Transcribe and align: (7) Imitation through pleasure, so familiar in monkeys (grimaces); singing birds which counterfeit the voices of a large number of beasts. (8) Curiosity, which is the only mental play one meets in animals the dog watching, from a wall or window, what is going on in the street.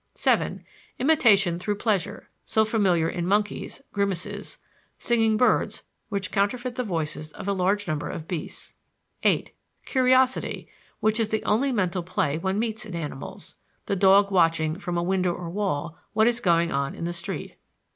(7) 0.15 0.63
Imitation 0.97 1.59
through 1.59 1.75
pleasure, 1.75 2.27
so 2.43 2.65
familiar 2.65 3.07
in 3.07 3.23
monkeys 3.27 3.83
(grimaces); 3.93 4.57
singing 4.97 5.37
birds 5.37 5.83
which 6.09 6.31
counterfeit 6.31 6.73
the 6.75 6.81
voices 6.83 7.31
of 7.33 7.47
a 7.47 7.53
large 7.53 7.87
number 7.87 8.09
of 8.09 8.27
beasts. 8.27 8.73
(8) 9.21 9.53
Curiosity, 9.85 10.67
which 11.01 11.19
is 11.19 11.29
the 11.29 11.43
only 11.45 11.71
mental 11.71 12.01
play 12.01 12.39
one 12.39 12.57
meets 12.57 12.83
in 12.83 12.95
animals 12.95 13.57
the 13.85 13.95
dog 13.95 14.31
watching, 14.31 14.79
from 14.79 14.97
a 14.97 15.03
wall 15.03 15.07
or 15.27 15.49
window, 15.51 15.97
what 16.13 16.25
is 16.25 16.39
going 16.39 16.71
on 16.71 16.95
in 16.95 17.03
the 17.03 17.13
street. 17.13 17.57